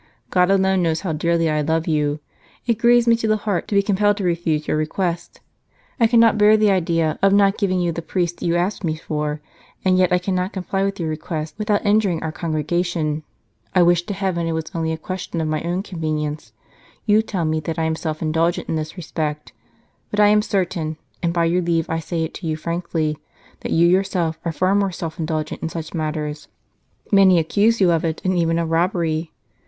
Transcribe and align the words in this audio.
God 0.31 0.49
alone 0.49 0.81
knows 0.81 1.01
how 1.01 1.13
dearly 1.13 1.47
I 1.47 1.61
love 1.61 1.87
you! 1.87 2.21
It 2.65 2.79
grieves 2.79 3.07
me 3.07 3.15
to 3.17 3.27
the 3.27 3.37
heart 3.45 3.67
to 3.67 3.75
be 3.75 3.83
compelled 3.83 4.17
to 4.17 4.23
refuse 4.23 4.67
your 4.67 4.75
request; 4.75 5.41
I 5.99 6.07
cannot 6.07 6.39
bear 6.39 6.57
the 6.57 6.71
idea 6.71 7.19
of 7.21 7.33
not 7.33 7.59
giving 7.59 7.79
you 7.79 7.91
the 7.91 8.01
priests 8.01 8.41
you 8.41 8.55
ask 8.55 8.83
me 8.83 8.95
for, 8.95 9.41
and 9.85 9.99
yet 9.99 10.11
I 10.11 10.17
cannot 10.17 10.53
comply 10.53 10.83
with 10.83 10.99
your 10.99 11.07
request 11.07 11.53
without 11.59 11.85
injuring 11.85 12.23
our 12.23 12.31
Congregation. 12.31 13.21
I 13.75 13.83
wish 13.83 14.01
to 14.07 14.15
Heaven 14.15 14.47
it 14.47 14.53
was 14.53 14.71
only 14.73 14.91
a 14.91 14.97
question 14.97 15.39
of 15.39 15.47
my 15.47 15.61
own 15.61 15.83
convenience.... 15.83 16.51
You 17.05 17.21
tell 17.21 17.45
me 17.45 17.59
that 17.59 17.77
I 17.77 17.83
am 17.83 17.93
133 17.93 17.93
St. 18.23 18.33
Charles 18.33 18.33
Borromeo 18.33 18.49
self 18.55 18.57
indulgent 18.57 18.69
in 18.69 18.75
this 18.75 18.97
respect, 18.97 19.53
but 20.09 20.19
I 20.19 20.29
am 20.29 20.41
certain, 20.41 20.97
and 21.21 21.31
by 21.31 21.45
your 21.45 21.61
leave 21.61 21.87
I 21.91 21.99
say 21.99 22.23
it 22.23 22.33
to 22.39 22.47
you 22.47 22.55
frankly, 22.57 23.19
that 23.59 23.71
you 23.71 23.87
yourself 23.87 24.39
are 24.43 24.51
far 24.51 24.73
more 24.73 24.91
self 24.91 25.19
indulgent 25.19 25.61
in 25.61 25.69
such 25.69 25.93
matters; 25.93 26.47
many 27.11 27.37
accuse 27.37 27.79
you 27.79 27.91
of 27.91 28.03
it, 28.03 28.19
and 28.25 28.35
even 28.35 28.57
of 28.57 28.71
robbery 28.71 29.31